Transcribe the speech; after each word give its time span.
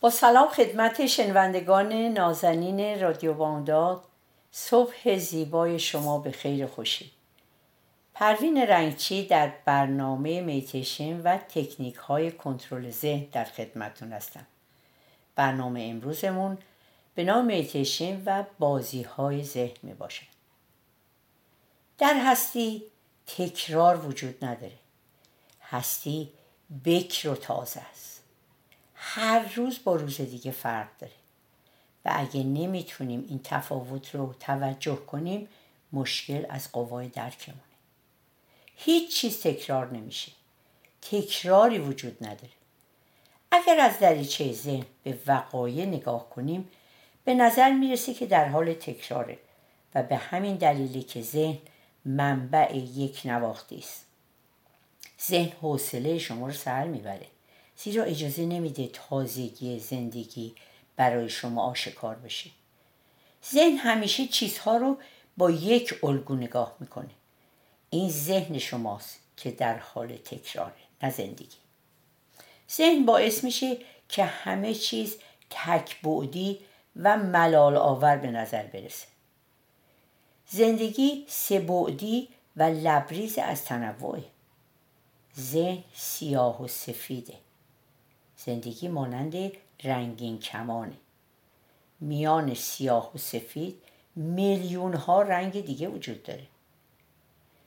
با 0.00 0.10
سلام 0.10 0.48
خدمت 0.48 1.06
شنوندگان 1.06 1.92
نازنین 1.92 3.00
رادیو 3.00 3.34
بامداد 3.34 4.04
صبح 4.50 5.16
زیبای 5.16 5.78
شما 5.78 6.18
به 6.18 6.30
خیر 6.30 6.66
خوشی. 6.66 7.12
پروین 8.14 8.58
رنگچی 8.58 9.26
در 9.26 9.52
برنامه 9.64 10.40
میتیشن 10.40 11.20
و 11.20 11.36
تکنیک 11.36 11.94
های 11.94 12.32
کنترل 12.32 12.90
ذهن 12.90 13.26
در 13.32 13.44
خدمتون 13.44 14.12
هستم. 14.12 14.46
برنامه 15.34 15.86
امروزمون 15.90 16.58
به 17.14 17.24
نام 17.24 17.44
میتیشن 17.44 18.22
و 18.26 18.44
بازی 18.58 19.02
های 19.02 19.44
ذهن 19.44 19.76
می 19.82 19.94
باشد 19.94 20.26
در 21.98 22.14
هستی 22.24 22.82
تکرار 23.26 24.06
وجود 24.06 24.44
نداره. 24.44 24.78
هستی 25.62 26.32
بکر 26.84 27.28
و 27.28 27.34
تازه 27.34 27.80
است. 27.90 28.19
هر 29.02 29.52
روز 29.54 29.84
با 29.84 29.96
روز 29.96 30.20
دیگه 30.20 30.50
فرق 30.50 30.88
داره. 30.98 31.12
و 32.04 32.12
اگه 32.14 32.42
نمی‌تونیم 32.42 33.24
این 33.28 33.40
تفاوت 33.44 34.14
رو 34.14 34.34
توجه 34.40 34.96
کنیم 34.96 35.48
مشکل 35.92 36.46
از 36.48 36.72
قوای 36.72 37.08
درکمونه 37.08 37.60
هیچ 38.76 39.16
چیز 39.16 39.40
تکرار 39.40 39.90
نمیشه. 39.90 40.32
تکراری 41.02 41.78
وجود 41.78 42.16
نداره. 42.20 42.52
اگر 43.50 43.80
از 43.80 43.98
دریچه 43.98 44.52
ذهن 44.52 44.86
به 45.02 45.18
وقایع 45.26 45.86
نگاه 45.86 46.30
کنیم 46.30 46.68
به 47.24 47.34
نظر 47.34 47.70
می‌رسه 47.70 48.14
که 48.14 48.26
در 48.26 48.48
حال 48.48 48.72
تکراره 48.72 49.38
و 49.94 50.02
به 50.02 50.16
همین 50.16 50.56
دلیلی 50.56 51.02
که 51.02 51.22
ذهن 51.22 51.58
منبع 52.04 52.76
یک 52.76 53.22
نواختی 53.24 53.78
است. 53.78 54.06
ذهن 55.22 55.52
حوصله 55.62 56.18
شما 56.18 56.46
رو 56.46 56.52
سر 56.52 56.84
می‌بره. 56.84 57.26
زیرا 57.82 58.04
اجازه 58.04 58.46
نمیده 58.46 58.90
تازگی 58.92 59.78
زندگی 59.78 60.54
برای 60.96 61.28
شما 61.28 61.62
آشکار 61.62 62.14
بشه. 62.14 62.50
ذهن 63.52 63.76
همیشه 63.76 64.26
چیزها 64.26 64.76
رو 64.76 64.96
با 65.36 65.50
یک 65.50 66.04
الگو 66.04 66.34
نگاه 66.34 66.76
می‌کنه. 66.80 67.10
این 67.90 68.10
ذهن 68.10 68.58
شماست 68.58 69.18
که 69.36 69.50
در 69.50 69.78
حال 69.78 70.16
تکراره 70.16 70.72
نه 71.02 71.10
زندگی. 71.10 71.56
ذهن 72.70 73.04
باعث 73.04 73.44
میشه 73.44 73.76
که 74.08 74.24
همه 74.24 74.74
چیز 74.74 75.16
تک 75.50 76.00
بعدی 76.02 76.60
و 76.96 77.16
ملال 77.18 77.76
آور 77.76 78.16
به 78.16 78.30
نظر 78.30 78.62
برسه. 78.62 79.06
زندگی 80.46 81.24
سه 81.28 81.60
بعدی 81.60 82.28
و 82.56 82.62
لبریز 82.62 83.38
از 83.38 83.64
تنوعه. 83.64 84.24
ذهن 85.38 85.84
سیاه 85.94 86.62
و 86.62 86.68
سفیده. 86.68 87.34
زندگی 88.44 88.88
مانند 88.88 89.34
رنگین 89.84 90.38
کمانه. 90.38 90.96
میان 92.00 92.54
سیاه 92.54 93.14
و 93.14 93.18
سفید 93.18 93.82
میلیون 94.16 94.94
ها 94.94 95.22
رنگ 95.22 95.64
دیگه 95.64 95.88
وجود 95.88 96.22
داره. 96.22 96.46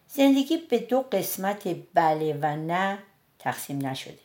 زندگی 0.08 0.58
به 0.58 0.80
دو 0.80 1.02
قسمت 1.02 1.76
بله 1.94 2.40
و 2.42 2.56
نه 2.56 3.00
تقسیم 3.40 3.88
نشده. 3.88 4.20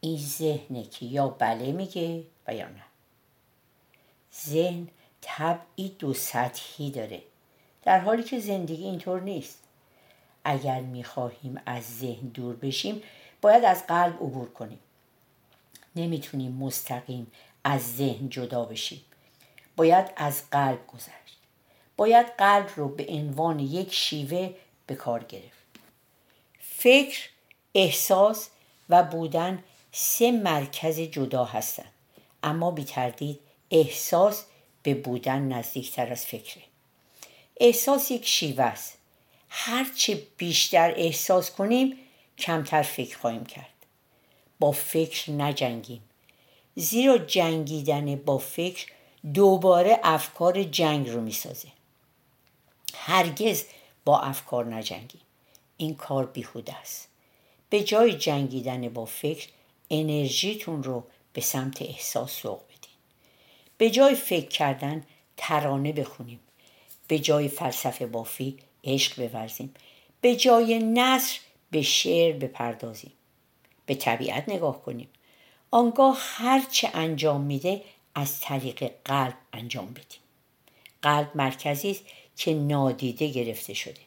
این 0.00 0.18
ذهنه 0.18 0.84
که 0.84 1.06
یا 1.06 1.28
بله 1.28 1.72
میگه 1.72 2.24
و 2.46 2.54
یا 2.54 2.68
نه. 2.68 2.84
ذهن 4.46 4.88
طبعی 5.20 5.88
دو 5.98 6.14
سطحی 6.14 6.90
داره 6.90 7.22
در 7.82 7.98
حالی 8.00 8.22
که 8.22 8.40
زندگی 8.40 8.84
اینطور 8.84 9.20
نیست. 9.20 9.58
اگر 10.44 10.80
می‌خواهیم 10.80 11.60
از 11.66 11.98
ذهن 11.98 12.28
دور 12.28 12.56
بشیم 12.56 13.02
باید 13.40 13.64
از 13.64 13.86
قلب 13.86 14.14
عبور 14.14 14.48
کنیم. 14.48 14.78
نمی‌تونیم 15.96 16.52
مستقیم 16.52 17.32
از 17.64 17.96
ذهن 17.96 18.28
جدا 18.28 18.64
بشیم 18.64 19.04
باید 19.76 20.10
از 20.16 20.50
قلب 20.50 20.86
گذشت. 20.86 21.38
باید 21.96 22.26
قلب 22.26 22.70
رو 22.76 22.88
به 22.88 23.06
عنوان 23.08 23.58
یک 23.60 23.94
شیوه 23.94 24.54
به 24.86 24.94
کار 24.94 25.24
گرفت. 25.24 25.60
فکر 26.60 27.28
احساس 27.74 28.48
و 28.88 29.02
بودن 29.02 29.64
سه 29.92 30.32
مرکز 30.32 31.00
جدا 31.00 31.44
هستند. 31.44 31.92
اما 32.42 32.70
بی 32.70 32.84
تردید 32.84 33.40
احساس 33.70 34.44
به 34.82 34.94
بودن 34.94 35.42
نزدیکتر 35.42 36.12
از 36.12 36.26
فکره. 36.26 36.62
احساس 37.60 38.10
یک 38.10 38.26
شیوه 38.26 38.64
است. 38.64 38.98
هرچه 39.48 40.22
بیشتر 40.36 40.94
احساس 40.96 41.50
کنیم 41.50 41.98
کمتر 42.38 42.82
فکر 42.82 43.18
خواهیم 43.18 43.44
کرد. 43.44 43.69
با 44.60 44.72
فکر 44.72 45.30
نجنگیم. 45.30 46.02
زیرا 46.74 47.18
جنگیدن 47.18 48.16
با 48.16 48.38
فکر 48.38 48.86
دوباره 49.34 50.00
افکار 50.02 50.62
جنگ 50.62 51.08
رو 51.08 51.20
می‌سازه. 51.20 51.68
هرگز 52.94 53.64
با 54.04 54.20
افکار 54.20 54.74
نجنگیم. 54.74 55.20
این 55.76 55.94
کار 55.94 56.26
بیهوده 56.26 56.76
است. 56.76 57.08
به 57.70 57.82
جای 57.82 58.12
جنگیدن 58.12 58.88
با 58.88 59.04
فکر 59.04 59.48
انرژیتون 59.90 60.82
رو 60.82 61.04
به 61.32 61.40
سمت 61.40 61.82
احساس 61.82 62.32
سوق 62.32 62.62
بدین. 62.64 62.96
به 63.78 63.90
جای 63.90 64.14
فکر 64.14 64.48
کردن 64.48 65.04
ترانه 65.36 65.92
بخونیم. 65.92 66.40
به 67.08 67.18
جای 67.18 67.48
فلسفه 67.48 68.06
بافی 68.06 68.58
عشق 68.84 69.28
بورزیم. 69.28 69.74
به 70.20 70.36
جای 70.36 70.78
نصر 70.78 71.38
به 71.70 71.82
شعر 71.82 72.32
بپردازیم. 72.38 73.12
به 73.90 73.96
طبیعت 73.96 74.48
نگاه 74.48 74.82
کنیم. 74.82 75.08
آنگاه 75.70 76.18
هر 76.20 76.62
چه 76.70 76.90
انجام 76.94 77.40
میده 77.40 77.82
از 78.14 78.40
طریق 78.40 78.92
قلب 79.04 79.34
انجام 79.52 79.86
بدیم. 79.86 80.20
قلب 81.02 81.30
مرکزی 81.34 81.90
است 81.90 82.04
که 82.36 82.54
نادیده 82.54 83.28
گرفته 83.28 83.74
شده. 83.74 84.00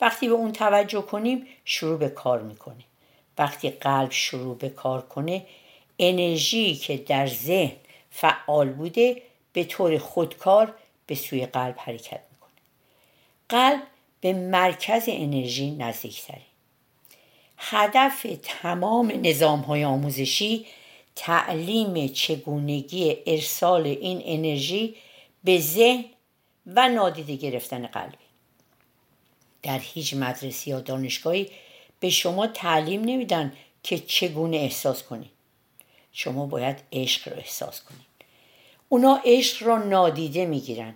وقتی 0.00 0.28
به 0.28 0.34
اون 0.34 0.52
توجه 0.52 1.02
کنیم 1.02 1.46
شروع 1.64 1.98
به 1.98 2.08
کار 2.08 2.42
می‌کنه. 2.42 2.84
وقتی 3.38 3.70
قلب 3.70 4.10
شروع 4.10 4.56
به 4.56 4.68
کار 4.68 5.02
کنه 5.02 5.46
انرژی 5.98 6.74
که 6.74 6.96
در 6.96 7.26
ذهن 7.26 7.76
فعال 8.10 8.68
بوده 8.68 9.22
به 9.52 9.64
طور 9.64 9.98
خودکار 9.98 10.74
به 11.06 11.14
سوی 11.14 11.46
قلب 11.46 11.74
حرکت 11.78 12.20
می‌کنه. 12.32 12.60
قلب 13.48 13.82
به 14.20 14.32
مرکز 14.32 15.04
انرژی 15.06 15.70
نزدیکتره. 15.70 16.47
هدف 17.58 18.26
تمام 18.42 19.12
نظام 19.22 19.60
های 19.60 19.84
آموزشی 19.84 20.66
تعلیم 21.16 22.08
چگونگی 22.08 23.16
ارسال 23.26 23.86
این 23.86 24.22
انرژی 24.24 24.94
به 25.44 25.60
ذهن 25.60 26.04
و 26.66 26.88
نادیده 26.88 27.36
گرفتن 27.36 27.86
قلبی. 27.86 28.16
در 29.62 29.78
هیچ 29.78 30.14
مدرسه 30.14 30.68
یا 30.68 30.80
دانشگاهی 30.80 31.50
به 32.00 32.10
شما 32.10 32.46
تعلیم 32.46 33.04
نمیدن 33.04 33.52
که 33.82 33.98
چگونه 33.98 34.56
احساس 34.56 35.02
کنید. 35.02 35.30
شما 36.12 36.46
باید 36.46 36.76
عشق 36.92 37.28
رو 37.28 37.36
احساس 37.36 37.82
کنید. 37.82 38.06
اونا 38.88 39.20
عشق 39.24 39.66
را 39.66 39.78
نادیده 39.78 40.46
می‌گیرن. 40.46 40.94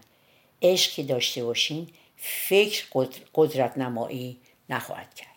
عشقی 0.62 1.03
داشته 1.03 1.44
باشین 1.44 1.88
فکر 2.17 2.85
قدرت 3.35 3.79
نمایی 3.79 4.37
نخواهد 4.69 5.15
کرد. 5.15 5.31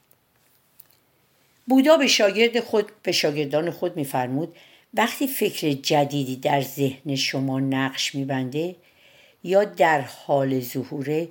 بودا 1.67 1.97
به 1.97 2.07
شاگرد 2.07 2.59
خود 2.59 2.91
به 3.03 3.11
شاگردان 3.11 3.71
خود 3.71 3.95
میفرمود 3.95 4.55
وقتی 4.93 5.27
فکر 5.27 5.71
جدیدی 5.71 6.35
در 6.35 6.61
ذهن 6.61 7.15
شما 7.15 7.59
نقش 7.59 8.15
میبنده 8.15 8.75
یا 9.43 9.63
در 9.63 10.01
حال 10.01 10.59
ظهوره 10.59 11.27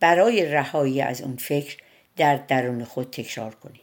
برای 0.00 0.44
رهایی 0.44 1.00
از 1.00 1.22
اون 1.22 1.36
فکر 1.36 1.76
در 2.16 2.36
درون 2.36 2.84
خود 2.84 3.10
تکرار 3.10 3.54
کنید. 3.54 3.80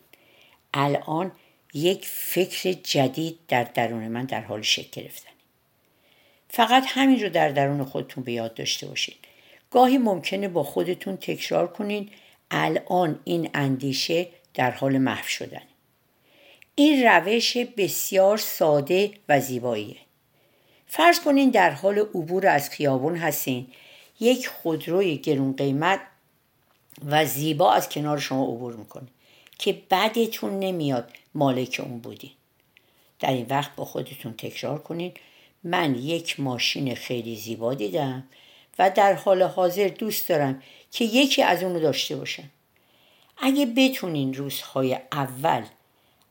الان 0.74 1.32
یک 1.74 2.06
فکر 2.06 2.72
جدید 2.72 3.40
در 3.48 3.64
درون 3.64 4.08
من 4.08 4.26
در 4.26 4.42
حال 4.42 4.62
شکل 4.62 5.02
گرفتن 5.02 5.30
فقط 6.50 6.84
همین 6.88 7.24
رو 7.24 7.30
در 7.30 7.50
درون 7.50 7.84
خودتون 7.84 8.24
به 8.24 8.32
یاد 8.32 8.54
داشته 8.54 8.88
باشید. 8.88 9.18
گاهی 9.72 9.98
ممکنه 9.98 10.48
با 10.48 10.64
خودتون 10.64 11.18
تکرار 11.18 11.68
کنین 11.68 12.10
الان 12.52 13.20
این 13.24 13.50
اندیشه 13.54 14.28
در 14.54 14.72
حال 14.72 14.98
محو 14.98 15.28
شدن 15.28 15.62
این 16.76 17.08
روش 17.08 17.58
بسیار 17.58 18.38
ساده 18.38 19.12
و 19.30 19.40
زیباییه. 19.40 19.98
فرض 20.88 21.20
کنین 21.20 21.50
در 21.50 21.70
حال 21.70 22.00
عبور 22.00 22.48
از 22.48 22.70
خیابون 22.70 23.18
هستین 23.18 23.68
یک 24.20 24.48
خودروی 24.48 25.18
گرون 25.18 25.54
قیمت 25.54 26.02
و 27.06 27.26
زیبا 27.26 27.74
از 27.74 27.90
کنار 27.90 28.20
شما 28.20 28.44
عبور 28.44 28.76
می‌کنه 28.76 29.08
که 29.58 29.82
بعدتون 29.90 30.60
نمیاد 30.60 31.12
مالک 31.36 31.82
اون 31.84 32.00
بودین 32.00 32.32
در 33.20 33.32
این 33.32 33.46
وقت 33.50 33.76
با 33.76 33.86
خودتون 33.86 34.34
تکرار 34.34 34.82
کنین 34.82 35.12
من 35.64 35.96
یک 35.96 36.40
ماشین 36.40 36.96
خیلی 36.96 37.36
زیبا 37.36 37.74
دیدم 37.74 38.24
و 38.80 38.90
در 38.90 39.14
حال 39.14 39.44
حاضر 39.44 39.88
دوست 39.88 40.30
دارم 40.30 40.64
که 40.92 41.06
یکی 41.06 41.44
از 41.44 41.64
اونو 41.64 41.80
داشته 41.80 42.16
باشم. 42.16 42.50
اگه 43.38 43.66
بتونین 43.66 44.34
روزهای 44.34 45.00
اول 45.12 45.64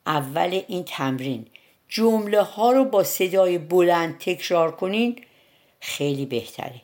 اول 0.07 0.63
این 0.69 0.85
تمرین. 0.85 1.47
جمله 1.89 2.43
ها 2.43 2.73
رو 2.73 2.85
با 2.85 3.05
صدای 3.05 3.59
بلند 3.59 4.19
تکرار 4.19 4.77
کنین 4.77 5.25
خیلی 5.81 6.27
بهتره. 6.27 6.81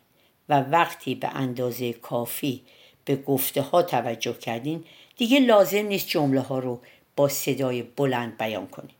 و 0.49 0.61
وقتی 0.61 1.15
به 1.15 1.29
اندازه 1.29 1.93
کافی 1.93 2.63
به 3.05 3.17
گفته 3.17 3.63
ها 3.63 3.83
توجه 3.83 4.33
کردین 4.33 4.85
دیگه 5.17 5.41
لازم 5.41 5.87
نیست 5.87 6.09
جمله 6.09 6.41
ها 6.41 6.59
رو 6.59 6.81
با 7.17 7.29
صدای 7.29 7.83
بلند 7.83 8.39
بیان 8.39 8.67
کنین. 8.67 8.95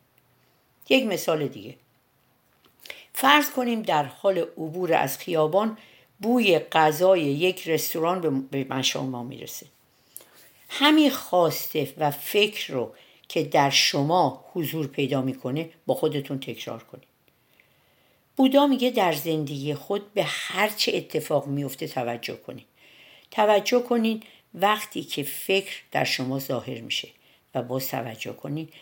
یک 0.89 1.05
مثال 1.05 1.47
دیگه. 1.47 1.75
فرض 3.13 3.49
کنیم 3.51 3.81
در 3.81 4.03
حال 4.03 4.37
عبور 4.37 4.93
از 4.93 5.17
خیابان 5.17 5.77
بوی 6.19 6.59
غذای 6.59 7.21
یک 7.21 7.67
رستوران 7.67 8.41
به 8.41 8.63
مشام 8.63 9.09
ما 9.09 9.23
می‌رسه. 9.23 9.65
همین 10.69 11.09
خواسته 11.09 11.93
و 11.97 12.11
فکر 12.11 12.73
رو 12.73 12.93
که 13.29 13.43
در 13.43 13.69
شما 13.69 14.45
حضور 14.53 14.87
پیدا 14.87 15.21
می‌کنه 15.21 15.69
با 15.85 15.93
خودتون 15.93 16.39
تکرار 16.39 16.83
کنید. 16.83 17.07
بودا 18.35 18.67
میگه 18.67 18.89
در 18.89 19.13
زندگی 19.13 19.73
خود 19.73 20.13
به 20.13 20.23
هر 20.23 20.69
چه 20.69 20.91
اتفاق 20.95 21.47
میفته 21.47 21.87
توجه 21.87 22.35
کنید. 22.35 22.65
توجه 23.31 23.79
کنید 23.79 24.23
وقتی 24.53 25.03
که 25.03 25.23
فکر 25.23 25.81
در 25.91 26.03
شما 26.03 26.39
ظاهر 26.39 26.81
میشه 26.81 27.07
و 27.55 27.61
باز 27.61 27.87
توجه 27.87 28.33
کنید 28.33 28.73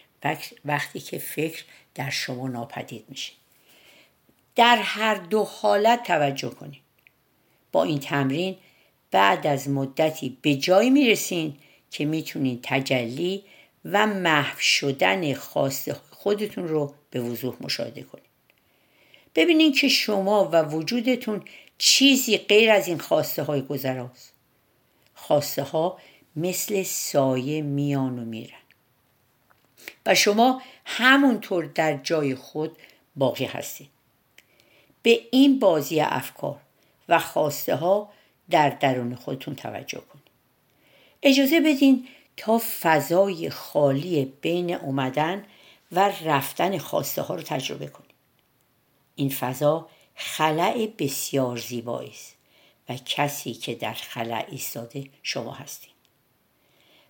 وقتی 0.65 1.00
که 1.00 1.17
فکر 1.17 1.63
در 1.95 2.09
شما 2.09 2.47
ناپدید 2.47 3.05
میشه. 3.09 3.33
در 4.55 4.77
هر 4.77 5.15
دو 5.15 5.43
حالت 5.43 6.03
توجه 6.03 6.50
کنید. 6.50 6.81
با 7.71 7.83
این 7.83 8.00
تمرین 8.00 8.55
بعد 9.11 9.47
از 9.47 9.69
مدتی 9.69 10.38
به 10.41 10.55
جایی 10.55 10.89
می‌رسین 10.89 11.57
که 11.91 12.05
می‌تونین 12.05 12.59
تجلی 12.63 13.43
و 13.92 14.07
محو 14.07 14.60
شدن 14.60 15.34
خواست 15.34 15.94
خودتون 15.94 16.68
رو 16.68 16.94
به 17.12 17.19
وضوح 17.22 17.56
مشاهده 17.62 18.04
کنید. 18.04 18.28
ببینید 19.36 19.80
که 19.80 19.88
شما 19.88 20.50
و 20.54 20.62
وجودتون 20.62 21.44
چیزی 21.78 22.38
غیر 22.38 22.72
از 22.72 22.88
این 22.88 23.00
خواسته 23.00 23.44
های 23.44 23.62
گذراست. 23.62 24.34
خواسته 25.16 25.63
ها 25.63 25.98
مثل 26.36 26.84
سایه 26.84 27.62
میان 27.62 28.19
و 28.19 28.25
میرن. 28.25 28.57
و 30.06 30.16
شما 30.16 30.62
همونطور 30.86 31.66
در 31.66 31.98
جای 31.98 32.36
خود 32.36 32.78
باقی 33.16 33.45
هستید. 33.45 33.89
به 35.01 35.22
این 35.31 35.60
بازی 35.60 36.00
افکار 36.00 36.60
و 37.10 37.19
خواسته 37.19 37.75
ها 37.75 38.10
در 38.50 38.69
درون 38.69 39.16
خودتون 39.16 39.56
توجه 39.56 40.00
کنید. 40.00 40.28
اجازه 41.24 41.60
بدین 41.60 42.07
تا 42.38 42.62
فضای 42.81 43.50
خالی 43.50 44.25
بین 44.25 44.74
اومدن 44.74 45.45
و 45.92 46.12
رفتن 46.25 46.78
خواسته 46.78 47.22
ها 47.22 47.36
رو 47.36 47.42
تجربه 47.42 47.88
کنید 47.88 48.16
این 49.16 49.30
فضا 49.30 49.89
خلع 50.16 50.88
بسیار 50.98 51.57
زیبایی 51.57 52.10
است 52.10 52.36
و 52.89 52.98
کسی 53.06 53.54
که 53.54 53.75
در 53.75 53.94
خلع 53.94 54.45
ایستاده 54.50 55.10
شما 55.24 55.51
هستید 55.51 55.98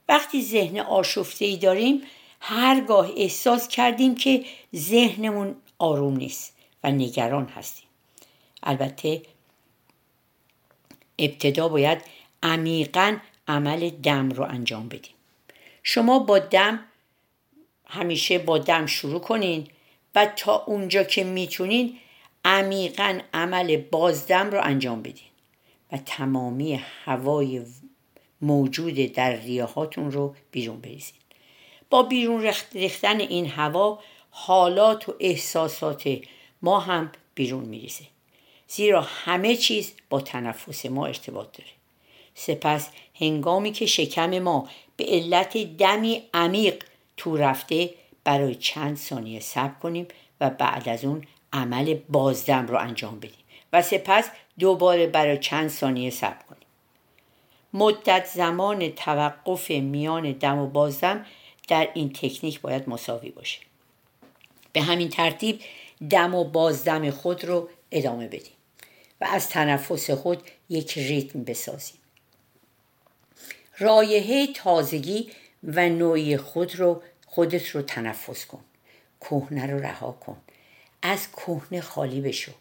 وقتی 0.09 0.41
ذهن 0.41 0.79
آشفته 0.79 1.45
ای 1.45 1.57
داریم 1.57 2.01
هرگاه 2.39 3.11
احساس 3.17 3.67
کردیم 3.67 4.15
که 4.15 4.45
ذهنمون 4.75 5.55
آروم 5.77 6.17
نیست 6.17 6.53
و 6.83 6.91
نگران 6.91 7.45
هستیم. 7.45 7.87
البته 8.63 9.21
ابتدا 11.19 11.69
باید 11.69 12.01
عمیقا 12.43 13.17
عمل 13.47 13.89
دم 13.89 14.29
رو 14.29 14.43
انجام 14.43 14.87
بدیم. 14.87 15.16
شما 15.89 16.19
با 16.19 16.39
دم 16.39 16.79
همیشه 17.85 18.39
با 18.39 18.57
دم 18.57 18.85
شروع 18.85 19.19
کنین 19.19 19.67
و 20.15 20.25
تا 20.25 20.63
اونجا 20.65 21.03
که 21.03 21.23
می‌تونین 21.23 21.97
عمیقا 22.45 23.19
عمل 23.33 23.77
بازدم 23.77 24.49
رو 24.49 24.61
انجام 24.63 25.01
بدین 25.01 25.27
و 25.91 25.97
تمامی 25.97 26.81
هوای 27.05 27.65
موجود 28.41 28.95
در 28.95 29.35
ریاهاتون 29.35 30.11
رو 30.11 30.35
بیرون 30.51 30.81
بریزین. 30.81 31.17
با 31.89 32.03
بیرون 32.03 32.53
ریختن 32.73 33.19
این 33.19 33.47
هوا 33.49 33.99
حالات 34.29 35.09
و 35.09 35.15
احساسات 35.19 36.19
ما 36.61 36.79
هم 36.79 37.11
بیرون 37.35 37.63
میریزه. 37.63 38.05
زیرا 38.67 39.01
همه 39.01 39.55
چیز 39.55 39.93
با 40.09 40.21
تنفس 40.21 40.85
ما 40.85 41.05
ارتباط 41.05 41.57
داره. 41.57 41.71
سپس 42.35 42.89
هنگامی 43.15 43.71
که 43.71 43.85
شکم 43.85 44.39
ما 44.39 44.69
به 44.97 45.05
علت 45.05 45.57
دمی 45.57 46.23
عمیق 46.33 46.83
تو 47.17 47.37
رفته 47.37 47.89
برای 48.23 48.55
چند 48.55 48.97
ثانیه 48.97 49.39
صبر 49.39 49.79
کنیم 49.79 50.07
و 50.41 50.49
بعد 50.49 50.89
از 50.89 51.05
اون 51.05 51.23
عمل 51.53 51.93
بازدم 52.09 52.67
رو 52.67 52.77
انجام 52.77 53.19
بدیم 53.19 53.43
و 53.73 53.81
سپس 53.81 54.29
دوباره 54.59 55.07
برای 55.07 55.37
چند 55.37 55.69
ثانیه 55.69 56.09
صبر 56.09 56.43
کنیم. 56.49 56.67
مدت 57.73 58.25
زمان 58.25 58.89
توقف 58.89 59.71
میان 59.71 60.31
دم 60.31 60.57
و 60.57 60.67
بازدم 60.67 61.25
در 61.67 61.89
این 61.93 62.09
تکنیک 62.13 62.61
باید 62.61 62.89
مساوی 62.89 63.29
باشه. 63.29 63.59
به 64.73 64.81
همین 64.81 65.09
ترتیب 65.09 65.61
دم 66.09 66.35
و 66.35 66.43
بازدم 66.43 67.11
خود 67.11 67.45
رو 67.45 67.69
ادامه 67.91 68.27
بدیم 68.27 68.53
و 69.21 69.27
از 69.31 69.49
تنفس 69.49 70.11
خود 70.11 70.41
یک 70.69 70.97
ریتم 70.97 71.43
بسازیم. 71.43 71.96
رایحه 73.79 74.47
تازگی 74.53 75.31
و 75.63 75.89
نوعی 75.89 76.37
خود 76.37 76.75
رو 76.75 77.01
خودت 77.25 77.67
رو 77.69 77.81
تنفس 77.81 78.45
کن. 78.45 78.63
کهنه 79.21 79.65
رو 79.65 79.79
رها 79.79 80.11
کن. 80.11 80.37
از 81.01 81.31
کهنه 81.31 81.81
خالی 81.81 82.21
بشو. 82.21 82.51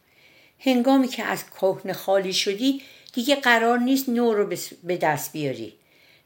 هنگامی 0.58 1.08
که 1.08 1.25
از 1.25 1.51
کهنه 1.51 1.93
خالی 1.93 2.32
شدی 2.32 2.82
دیگه 3.13 3.37
قرار 3.37 3.79
نیست 3.79 4.08
نو 4.08 4.35
رو 4.35 4.56
به 4.82 4.96
دست 4.96 5.32
بیاری. 5.32 5.75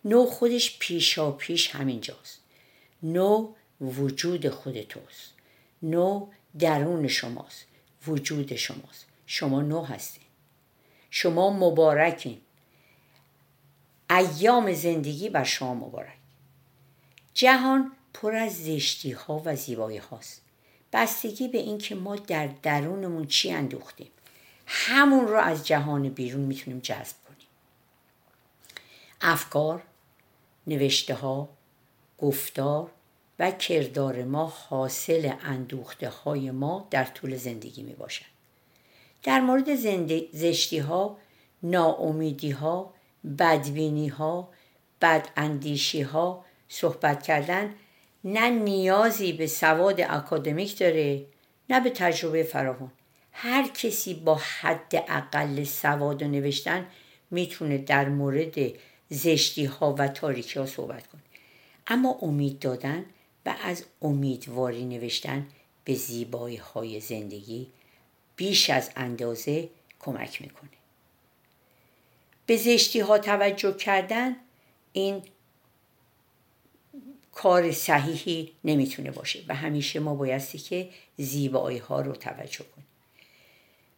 نو 0.05 0.27
خودش 0.27 0.79
پیشا 0.79 1.31
پیش 1.31 1.71
همینجاست. 1.71 2.41
نو 3.03 3.53
وجود 3.81 4.49
خود 4.49 4.83
توست. 4.83 5.33
نو 5.83 6.27
درون 6.59 7.09
شماست. 7.09 7.67
وجود 8.07 8.55
شماست. 8.55 9.07
شما 9.27 9.61
نو 9.61 9.83
هستین. 9.83 10.23
شما 11.11 11.51
مبارکین. 11.51 12.41
ایام 14.11 14.73
زندگی 14.73 15.29
بر 15.29 15.45
شما 15.45 15.75
مبارک. 15.75 16.17
جهان 17.35 17.93
پر 18.15 18.35
از 18.35 18.65
زشتی 18.65 19.13
ها 19.13 19.43
و 19.45 19.57
زیبایی 19.57 19.99
هاست 19.99 20.43
بستگی 20.93 21.49
به 21.49 21.59
اینکه 21.59 21.95
ما 21.95 22.17
در 22.17 22.47
درونمون 22.47 23.27
چی 23.27 23.53
اندوختیم 23.53 24.11
همون 24.67 25.29
رو 25.29 25.37
از 25.37 25.67
جهان 25.67 26.09
بیرون 26.09 26.41
می‌تونیم 26.41 26.81
جذب 26.81 27.17
کنیم. 27.29 27.49
افکار 29.21 29.83
نوشته 30.67 31.15
ها 31.15 31.49
گفتار 32.19 32.91
و 33.39 33.51
کردار 33.51 34.25
ما 34.25 34.47
حاصل 34.47 35.33
اندوخته 35.43 36.09
های 36.09 36.51
ما 36.51 36.89
در 36.91 37.05
طول 37.05 37.37
زندگی 37.37 37.83
می 37.83 37.93
باشد. 37.93 38.25
در 39.23 39.41
مورد 39.41 39.75
زشتی 40.33 40.79
ها 40.79 41.19
ناامیدی 41.63 42.51
ها 42.51 42.95
بدبینی 43.39 44.09
ها 44.09 44.49
بد 45.01 45.29
اندیشی 45.37 46.03
ها 46.03 46.45
صحبت 46.69 47.23
کردن 47.23 47.75
نه 48.25 48.51
نیازی 48.51 49.33
به 49.33 49.47
سواد 49.47 50.01
اکادمیک 50.01 50.79
داره 50.79 51.27
نه 51.71 51.81
به 51.81 51.91
تجربه 51.91 52.43
فراوان. 52.43 52.93
هر 53.33 53.69
کسی 53.69 54.15
با 54.15 54.35
حد 54.35 55.05
اقل 55.09 55.65
سواد 55.65 56.23
و 56.23 56.29
نوشتن 56.29 56.87
می‌تونه 57.31 57.79
در 57.79 58.09
مورد 58.09 58.55
زشتی 59.09 59.65
ها 59.65 59.95
و 59.99 60.09
تاریکی 60.09 60.59
ها 60.59 60.67
صحبت 60.67 61.07
کنه. 61.07 61.21
اما 61.87 62.19
امید 62.23 62.59
دادن 62.59 63.05
و 63.47 63.55
از 63.63 63.85
امیدواری 64.03 64.85
نوشتن 64.85 65.47
به 65.85 65.95
زیبایی 65.95 66.57
های 66.57 67.01
زندگی 67.01 67.69
بیش 68.37 68.71
از 68.71 68.91
اندازه 68.97 69.69
کمک 70.01 70.43
می‌کنه. 70.43 70.80
به 72.51 72.57
زشتی 72.57 73.01
ها 73.01 73.19
توجه 73.19 73.73
کردن 73.73 74.37
این 74.93 75.23
کار 77.33 77.73
صحیحی 77.73 78.53
نمی‌تونه 78.65 79.11
باشه 79.11 79.45
و 79.49 79.55
همیشه 79.55 80.01
ما 80.01 80.15
بایستی 80.15 80.59
که 80.59 80.89
زیبایی 81.17 81.79
ها 81.79 82.01
رو 82.01 82.13
توجه 82.13 82.65
کنیم. 82.65 82.87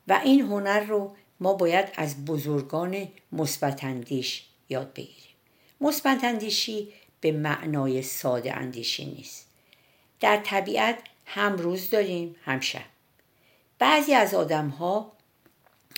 و 0.09 0.21
این 0.25 0.41
هنر 0.41 0.81
رو 0.81 1.17
ما 1.41 1.53
باید 1.53 1.89
از 1.95 2.25
بزرگان 2.25 3.09
مثبت 3.33 3.85
یاد 4.69 4.93
بگیریم. 4.93 5.35
مثبت 5.81 6.25
اندیشی 6.25 6.89
به 7.21 7.33
معنای 7.33 8.03
ساده 8.03 8.57
اندیشی 8.57 9.07
نیست. 9.07 9.47
در 10.21 10.37
طبیعت 10.37 10.99
هم 11.27 11.57
روز 11.57 11.91
داریم 11.91 12.37
هم 12.45 12.61
شب. 12.61 12.85
بعضی 13.79 14.15
از 14.15 14.35
آدم 14.35 14.69
ها 14.69 15.13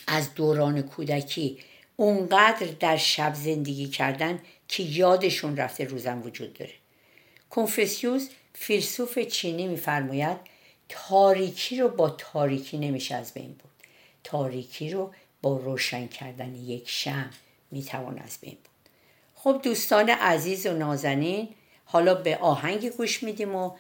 از 0.07 0.35
دوران 0.35 0.83
کودکی 0.83 1.59
اونقدر 1.97 2.67
در 2.67 2.97
شب 2.97 3.35
زندگی 3.35 3.89
کردن 3.89 4.41
که 4.69 4.83
یادشون 4.83 5.57
رفته 5.57 5.85
روزم 5.85 6.23
وجود 6.25 6.55
داره. 6.55 6.75
کنفسیوس 7.51 8.29
فیلسوف 8.55 9.19
چینی 9.19 9.67
میفرماید 9.67 10.37
تاریکی 10.89 11.81
رو 11.81 11.89
با 11.89 12.11
تاریکی 12.11 12.79
نمیشه 12.79 13.15
از 13.15 13.35
بین 13.35 13.53
بود 13.53 13.71
تاریکی 14.25 14.91
رو 14.91 15.13
با 15.43 15.57
روشن 15.57 16.07
کردن 16.07 16.55
یک 16.55 16.89
شم 16.91 17.31
می‌توان 17.71 18.19
از 18.19 18.39
بین 18.41 18.55
بود 18.55 18.91
خب 19.35 19.61
دوستان 19.63 20.11
عزیز 20.11 20.67
و 20.67 20.73
نازنین 20.73 21.49
حالا 21.85 22.15
به 22.15 22.37
آهنگ 22.37 22.89
گوش 22.91 23.23
میدیم 23.23 23.55
و 23.55 23.71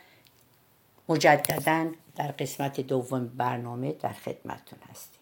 مجددا 1.08 1.90
در 2.16 2.32
قسمت 2.32 2.80
دوم 2.80 3.28
برنامه 3.28 3.92
در 3.92 4.12
خدمتتون 4.12 4.78
هستیم 4.90 5.13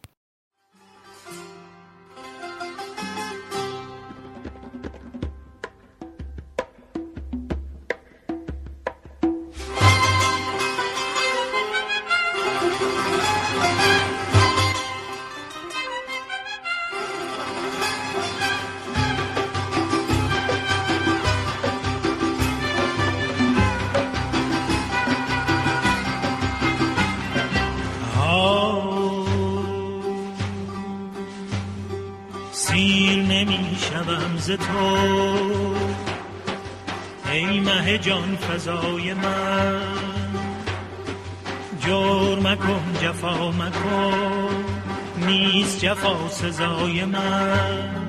تو. 34.57 34.97
ای 37.33 37.61
مه 37.61 37.99
جان 37.99 38.37
فضای 38.37 39.15
من 39.15 39.83
جور 41.81 42.39
مکن 42.39 42.83
جفا 43.03 43.51
مکن 43.51 44.65
نیست 45.27 45.79
جفا 45.79 46.29
سزای 46.29 47.05
من. 47.05 48.03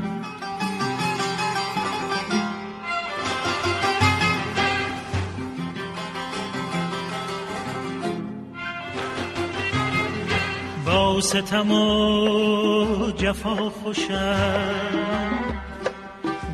با 10.85 11.21
ستم 11.21 11.71
و 11.71 13.11
جفا 13.11 13.69
خوشم. 13.69 15.52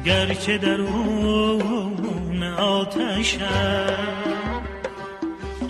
گرچه 0.05 0.57
درون 0.57 2.43
آتش 2.43 3.37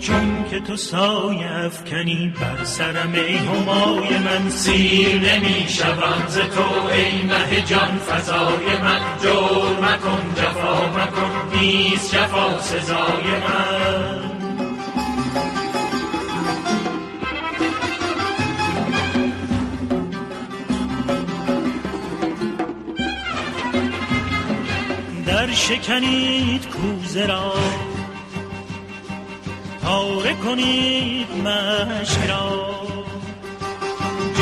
چون 0.00 0.44
که 0.50 0.60
تو 0.60 0.76
سایه 0.76 1.50
افکنی 1.50 2.34
بر 2.40 2.64
سرم 2.64 3.12
ای 3.12 3.36
همای 3.36 4.18
من 4.18 4.50
سیر 4.50 5.14
نمی 5.14 5.68
شوم 5.68 6.24
ز 6.28 6.38
تو 6.38 6.86
ای 6.92 7.22
مه 7.22 7.62
جان 7.66 7.98
فضای 7.98 8.78
من 8.82 9.00
جور 9.22 9.78
مکن 9.80 10.34
جفا 10.36 10.86
مکن 10.86 11.58
نیست 11.58 12.14
جفا 12.14 12.58
سزای 12.60 13.30
من. 13.40 14.29
شکنید 25.46 26.66
کوزه 26.68 27.26
را. 27.26 27.54
پاره 29.82 30.34
کنید 30.34 31.28
مشک 31.44 32.18
را. 32.28 32.70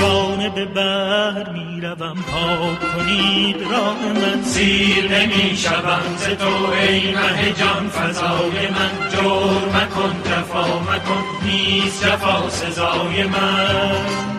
جانب 0.00 0.74
بر 0.74 1.52
می 1.52 1.80
روم 1.80 2.14
پاک 2.14 2.92
کنید 2.94 3.56
راه 3.62 4.12
من. 4.12 4.42
سیر 4.42 5.18
نمی 5.18 5.56
شوم 5.56 6.16
ز 6.16 6.24
تو 6.24 6.72
ای 6.72 7.14
مه 7.14 7.52
جان. 7.52 7.88
فضای 7.88 8.68
من 8.68 9.08
جور 9.10 9.68
مکن 9.68 10.22
جفا 10.24 10.78
مکن 10.80 11.46
نیست 11.46 12.04
جفا 12.04 12.50
سزای 12.50 13.24
من. 13.24 14.37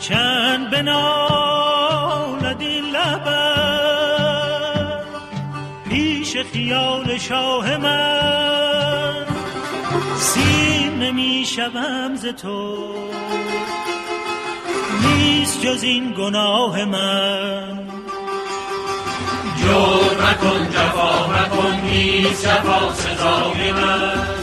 چند 0.00 0.70
بنالد 0.70 2.60
این 2.60 2.84
لبم 2.84 4.38
پیش 5.90 6.36
خیال 6.36 7.18
شاه 7.18 7.76
من 7.76 9.26
سیم 10.16 10.98
نمی 10.98 11.44
شوم 11.46 12.14
ز 12.14 12.26
تو. 12.26 12.94
نیست 15.02 15.60
جز 15.60 15.82
این 15.82 16.12
گناه 16.12 16.84
من. 16.84 17.78
جور 19.56 20.14
مکن 20.22 20.70
جفا 20.70 21.28
مکن 21.28 21.80
نیست 21.84 22.44
جفا 22.44 22.92
سزای 22.92 23.72
من. 23.72 24.37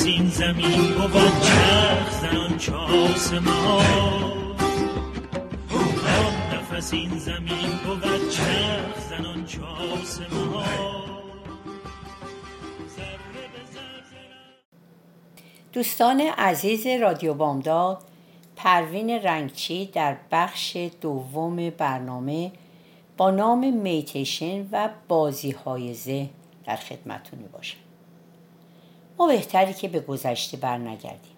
نفس 0.00 0.06
این 0.08 0.28
زمین 0.28 0.94
بود 0.94 1.40
چرخ 1.42 2.10
زنان 2.20 2.58
چاس 2.58 3.32
ما 3.32 3.82
نفس 6.52 6.92
این 6.92 7.18
زمین 7.18 7.70
بود 7.84 8.30
چرخ 8.30 9.00
زنان 9.10 9.46
چاس 9.46 10.20
ما. 10.20 10.64
دوستان 15.72 16.20
عزیز 16.20 16.86
رادیو 16.86 17.34
بامداد 17.34 18.02
پروین 18.56 19.10
رنگچی 19.10 19.86
در 19.86 20.16
بخش 20.32 20.76
دوم 21.00 21.70
برنامه 21.70 22.52
با 23.16 23.30
نام 23.30 23.74
میتیشن 23.74 24.68
و 24.72 24.88
بازی 25.08 25.50
های 25.50 25.94
ذهن 25.94 26.30
در 26.64 26.76
خدمتون 26.76 27.38
می 27.38 27.48
بهتری 29.26 29.74
که 29.74 29.88
به 29.88 30.00
گذشته 30.00 30.56
بر 30.56 30.78
نگردیم 30.78 31.36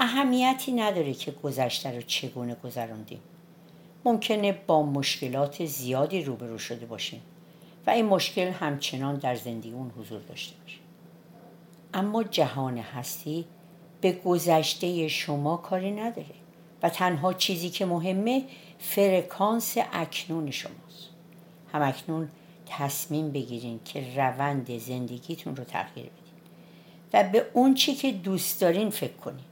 اهمیتی 0.00 0.72
نداره 0.72 1.14
که 1.14 1.30
گذشته 1.30 1.96
رو 1.96 2.02
چگونه 2.02 2.54
گذراندیم 2.54 3.20
ممکنه 4.04 4.52
با 4.52 4.82
مشکلات 4.82 5.64
زیادی 5.64 6.22
روبرو 6.22 6.58
شده 6.58 6.86
باشیم 6.86 7.20
و 7.86 7.90
این 7.90 8.06
مشکل 8.06 8.48
همچنان 8.48 9.16
در 9.16 9.34
زندگی 9.34 9.70
اون 9.70 9.90
حضور 9.98 10.20
داشته 10.20 10.54
باشه. 10.62 10.78
اما 11.94 12.22
جهان 12.22 12.78
هستی 12.78 13.44
به 14.00 14.12
گذشته 14.12 15.08
شما 15.08 15.56
کاری 15.56 15.90
نداره 15.90 16.34
و 16.82 16.88
تنها 16.88 17.32
چیزی 17.32 17.70
که 17.70 17.86
مهمه 17.86 18.44
فرکانس 18.78 19.76
اکنون 19.92 20.50
شماست. 20.50 21.08
هم 21.72 21.82
اکنون 21.82 22.28
تصمیم 22.66 23.30
بگیرین 23.30 23.80
که 23.84 24.14
روند 24.16 24.78
زندگیتون 24.78 25.56
رو 25.56 25.64
تغییر 25.64 26.06
بدین. 26.06 26.27
و 27.12 27.24
به 27.24 27.46
اون 27.52 27.74
چی 27.74 27.94
که 27.94 28.12
دوست 28.12 28.60
دارین 28.60 28.90
فکر 28.90 29.12
کنین. 29.12 29.44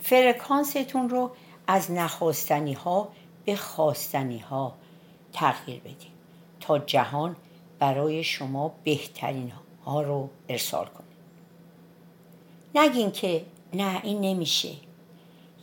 فرکانستون 0.00 1.08
رو 1.08 1.30
از 1.66 1.90
نخواستنی 1.90 2.72
ها 2.72 3.08
به 3.44 3.56
خواستنی 3.56 4.38
ها 4.38 4.74
تغییر 5.32 5.80
بدین 5.80 6.12
تا 6.60 6.78
جهان 6.78 7.36
برای 7.78 8.24
شما 8.24 8.74
بهترین 8.84 9.52
ها 9.84 10.02
رو 10.02 10.28
ارسال 10.48 10.86
کنه. 10.86 11.06
نگین 12.74 13.12
که 13.12 13.44
نه 13.74 14.00
این 14.02 14.20
نمیشه. 14.20 14.72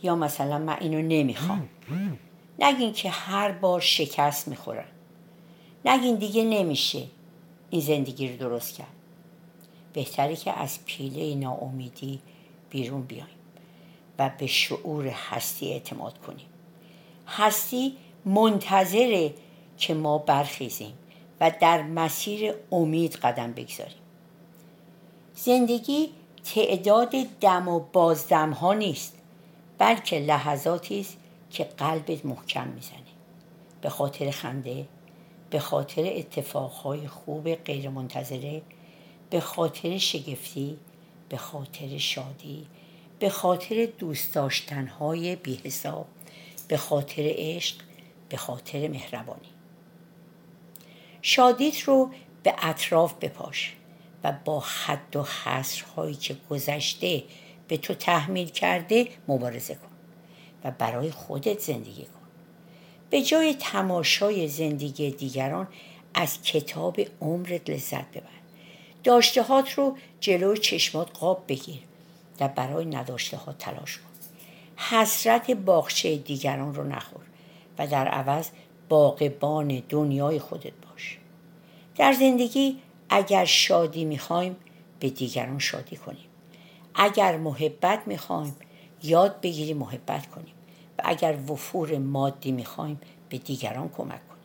یا 0.02 0.16
مثلا 0.16 0.58
من 0.58 0.76
اینو 0.80 1.02
نمی‌خوام. 1.02 1.68
نگین 2.58 2.92
که 2.92 3.10
هر 3.10 3.52
بار 3.52 3.80
شکست 3.80 4.48
می‌خورم 4.48 4.88
نگین 5.84 6.14
دیگه 6.14 6.44
نمیشه 6.44 7.02
این 7.70 7.80
زندگی 7.80 8.28
رو 8.28 8.36
درست 8.36 8.74
کرد. 8.74 8.99
بهتری 9.92 10.36
که 10.36 10.52
از 10.52 10.84
پیله 10.84 11.34
ناامیدی 11.34 12.20
بیرون 12.70 13.02
بیایم 13.02 13.26
و 14.18 14.30
به 14.38 14.46
شعور 14.46 15.06
هستی 15.06 15.72
اعتماد 15.72 16.18
کنیم. 16.18 16.46
هستی 17.26 17.96
منتظره 18.24 19.34
که 19.78 19.94
ما 19.94 20.18
برخیزیم 20.18 20.92
و 21.40 21.52
در 21.60 21.82
مسیر 21.82 22.54
امید 22.72 23.16
قدم 23.16 23.52
بگذاریم. 23.52 24.00
زندگی 25.34 26.08
تعداد 26.54 27.10
دم 27.40 27.68
و 27.68 27.80
بازدم 27.80 28.50
ها 28.50 28.74
نیست 28.74 29.16
بلکه 29.78 30.18
لحظاتی 30.18 31.00
است 31.00 31.16
که 31.50 31.64
قلبت 31.64 32.26
محکم 32.26 32.68
می‌زنه. 32.68 32.96
به 33.80 33.88
خاطر 33.88 34.30
خنده 34.30 34.86
به 35.50 35.58
خاطر 35.58 36.02
اتفاقهای 36.16 37.08
خوب 37.08 37.54
غیرمنتظره 37.54 38.62
به 39.30 39.40
خاطر 39.40 39.98
شگفتی 39.98 40.78
به 41.28 41.36
خاطر 41.36 41.98
شادی 41.98 42.66
به 43.18 43.30
خاطر 43.30 43.88
دوست 43.98 44.34
داشتنهای 44.34 45.36
بی 45.36 45.60
حساب 45.64 46.06
به 46.68 46.76
خاطر 46.76 47.22
عشق 47.26 47.76
به 48.28 48.36
خاطر 48.36 48.88
مهربانی. 48.88 49.48
شادیت 51.22 51.80
رو 51.80 52.10
به 52.42 52.54
اطراف 52.58 53.14
بپاش 53.14 53.74
و 54.24 54.32
با 54.44 54.60
حد 54.60 55.16
و 55.16 55.22
حصرهایی 55.22 56.14
که 56.14 56.36
گذشته 56.50 57.22
به 57.68 57.76
تو 57.76 57.94
تحمیل 57.94 58.48
کرده 58.48 59.08
مبارزه 59.28 59.74
کن 59.74 59.88
و 60.64 60.70
برای 60.70 61.10
خودت 61.10 61.58
زندگی 61.58 62.04
کن. 62.04 62.20
به 63.10 63.22
جای 63.22 63.54
تماشای 63.54 64.48
زندگی 64.48 65.10
دیگران 65.10 65.68
از 66.14 66.42
کتاب 66.42 67.00
عمرت 67.20 67.70
لذت 67.70 68.10
ببر. 68.10 68.39
داشتهات 69.04 69.72
رو 69.72 69.96
جلوی 70.20 70.58
چشمات 70.58 71.18
قاب 71.18 71.44
بگیر 71.48 71.80
و 72.40 72.48
برای 72.48 72.84
نداشته 72.84 73.36
ها 73.36 73.52
تلاش 73.52 73.98
کن. 73.98 74.04
حسرت 74.76 75.50
باغچه 75.50 76.16
دیگران 76.16 76.74
رو 76.74 76.84
نخور 76.84 77.22
و 77.78 77.86
در 77.86 78.08
عوض 78.08 78.48
باغبان 78.88 79.82
دنیای 79.88 80.38
خودت 80.38 80.72
باش. 80.90 81.18
در 81.96 82.12
زندگی 82.12 82.78
اگر 83.08 83.44
شادی 83.44 84.04
می‌خوایم 84.04 84.56
به 85.00 85.10
دیگران 85.10 85.58
شادی 85.58 85.96
کنیم. 85.96 86.26
اگر 86.94 87.36
محبت 87.36 88.02
می‌خوایم 88.06 88.56
یاد 89.02 89.40
بگیریم 89.40 89.76
محبت 89.76 90.26
کنیم. 90.26 90.54
و 90.98 91.02
اگر 91.04 91.36
وفور 91.48 91.98
مادی 91.98 92.52
می‌خوایم 92.52 93.00
به 93.28 93.38
دیگران 93.38 93.88
کمک 93.88 94.28
کنیم. 94.28 94.40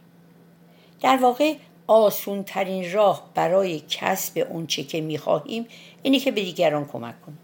در 1.02 1.18
واقع 1.18 1.56
آسون 1.88 2.44
ترین 2.44 2.92
راه 2.92 3.30
برای 3.34 3.80
کسب 3.90 4.48
اونچه 4.50 4.84
که 4.84 5.02
می‌خواهیم 5.02 5.66
اینه 6.04 6.20
که 6.20 6.32
به 6.32 6.42
دیگران 6.42 6.86
کمک 6.86 7.22
کنیم 7.22 7.40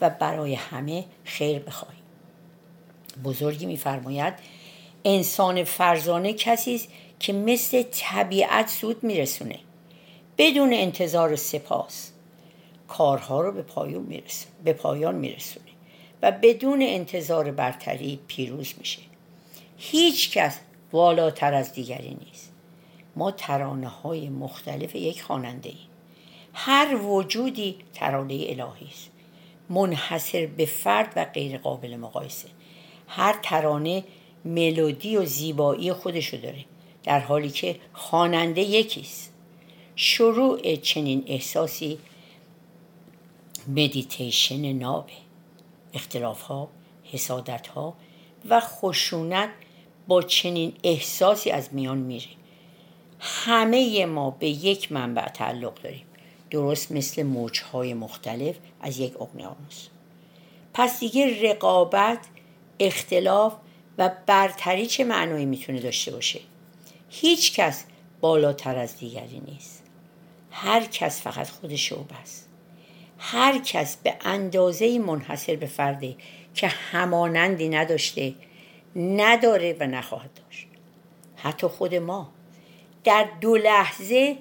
و 0.00 0.10
برای 0.10 0.54
همه 0.54 1.04
خیر 1.24 1.58
بخواهیم. 1.58 2.02
بزرگی 3.24 3.66
میفرماید 3.66 4.34
انسان 5.04 5.64
فرزانه 5.64 6.32
کسی 6.32 6.74
است 6.74 6.88
که 7.18 7.32
مثل 7.32 7.82
طبیعت 7.82 8.68
سود 8.68 9.04
میرسونه. 9.04 9.58
بدون 10.38 10.72
انتظار 10.72 11.36
سپاس 11.36 12.10
کارها 12.88 13.40
رو 13.40 13.52
به 13.52 13.62
پایان 13.62 14.02
میرسونه 14.02 14.54
به 14.64 14.72
پایان 14.72 15.14
میرسونه 15.14 15.66
و 16.22 16.32
بدون 16.32 16.82
انتظار 16.82 17.50
برتری 17.50 18.20
پیروز 18.26 18.74
میشه. 18.78 19.02
هیچ 19.78 20.30
کس 20.30 20.58
والاتر 20.92 21.54
از 21.54 21.72
دیگری 21.72 22.16
نیست. 22.26 22.51
ما 23.16 23.30
ترانه 23.30 23.88
های 23.88 24.28
مختلف 24.28 24.94
یک 24.94 25.22
خواننده 25.22 25.68
ایم 25.68 25.88
هر 26.54 26.96
وجودی 26.96 27.76
ترانه 27.94 28.34
الهی 28.34 28.86
است. 28.90 29.10
منحصر 29.70 30.46
به 30.46 30.66
فرد 30.66 31.12
و 31.16 31.24
غیر 31.24 31.58
قابل 31.58 31.96
مقایسه. 31.96 32.48
هر 33.08 33.38
ترانه 33.42 34.04
ملودی 34.44 35.16
و 35.16 35.24
زیبایی 35.24 35.92
خودشو 35.92 36.36
داره 36.36 36.64
در 37.04 37.20
حالی 37.20 37.50
که 37.50 37.76
خواننده 37.92 38.60
یکیست 38.60 39.32
شروع 39.96 40.76
چنین 40.76 41.24
احساسی 41.26 41.98
مدیتیشن 43.68 44.72
نابه. 44.72 45.12
اختلاف 45.94 46.42
ها 46.42 46.68
حسادت 47.04 47.66
ها 47.66 47.94
و 48.48 48.60
خشونت 48.60 49.50
با 50.08 50.22
چنین 50.22 50.72
احساسی 50.82 51.50
از 51.50 51.74
میان 51.74 51.98
میره. 51.98 52.28
همه 53.24 54.06
ما 54.06 54.30
به 54.30 54.48
یک 54.48 54.92
منبع 54.92 55.28
تعلق 55.28 55.82
داریم. 55.82 56.06
درست 56.50 56.92
مثل 56.92 57.22
موجهای 57.22 57.94
مختلف 57.94 58.56
از 58.80 58.98
یک 58.98 59.22
اقیانوس. 59.22 59.88
پس 60.74 61.00
دیگه 61.00 61.50
رقابت 61.50 62.18
اختلاف 62.80 63.54
و 63.98 64.10
برتری 64.26 64.86
چه 64.86 65.04
معنایی 65.04 65.44
می‌تونه 65.44 65.80
داشته 65.80 66.10
باشه؟ 66.10 66.40
هیچ 67.10 67.60
کس 67.60 67.84
بالاتر 68.20 68.78
از 68.78 68.96
دیگری 68.96 69.42
نیست. 69.46 69.82
هر 70.50 70.84
کس 70.84 71.22
فقط 71.22 71.50
خودش 71.50 71.92
و 71.92 71.96
بس. 71.96 72.44
هر 73.18 73.58
کس 73.58 73.96
به 73.96 74.14
اندازه 74.24 74.98
منحصر 74.98 75.56
به 75.56 75.66
فرده 75.66 76.16
که 76.54 76.68
همانندی 76.68 77.68
نداشته 77.68 78.34
نداره 78.96 79.76
و 79.80 79.86
نخواهد 79.86 80.30
داشت. 80.34 80.66
حتی 81.36 81.66
خود 81.66 81.94
ما. 81.94 82.32
در 83.04 83.28
دو 83.40 83.56
لحظه 83.56 84.38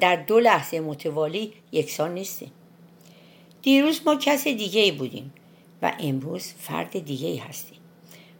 در 0.00 0.16
دو 0.16 0.40
لحظه 0.40 0.80
متوالی 0.80 1.52
یکسان 1.72 2.14
نیستیم. 2.14 2.52
دیروز 3.62 4.00
ما 4.06 4.16
کس 4.16 4.44
دیگه 4.44 4.80
ای 4.80 4.92
بودیم 4.92 5.32
و 5.82 5.92
امروز 6.00 6.52
فرد 6.58 7.04
دیگه 7.04 7.28
ای 7.28 7.36
هستیم 7.36 7.78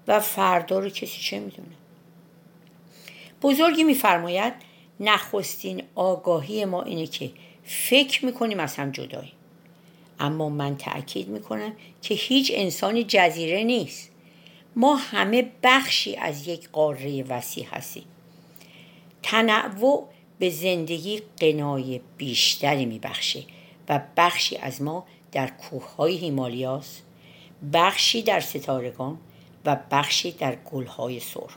و 0.08 0.20
فردا 0.20 0.78
رو 0.78 0.88
کسی 0.88 1.20
چه 1.20 1.38
می‌دونه؟ 1.38 1.68
بزرگی 3.42 3.84
میفرماید 3.84 4.52
نخستین 5.00 5.82
آگاهی 5.94 6.64
ما 6.64 6.82
اینه 6.82 7.06
که 7.06 7.30
فکر 7.64 8.24
می‌کنیم 8.24 8.60
از 8.60 8.76
هم 8.76 8.90
جداییم. 8.90 9.32
اما 10.20 10.48
من 10.48 10.76
تأکید 10.76 11.28
می‌کنم 11.28 11.72
که 12.02 12.14
هیچ 12.14 12.52
انسانی 12.54 13.04
جزیره 13.04 13.62
نیست. 13.62 14.10
ما 14.76 14.96
همه 14.96 15.50
بخشی 15.62 16.16
از 16.16 16.48
یک 16.48 16.68
قاره 16.68 17.22
وسیع 17.22 17.66
هستیم. 17.66 18.04
تنوع 19.22 20.08
به 20.38 20.50
زندگی 20.50 21.22
قنای 21.36 22.00
بیشتری 22.16 22.86
میبخشه 22.86 23.42
و 23.88 24.00
بخشی 24.16 24.56
از 24.56 24.82
ما 24.82 25.06
در 25.32 25.46
کوههای 25.46 26.16
هیمالیاس 26.16 27.00
بخشی 27.72 28.22
در 28.22 28.40
ستارگان 28.40 29.18
و 29.64 29.76
بخشی 29.90 30.32
در 30.32 30.54
گلهای 30.54 31.20
سرخ. 31.20 31.56